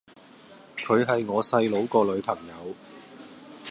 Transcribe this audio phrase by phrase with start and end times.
[0.77, 2.73] 佢係我細佬個女朋友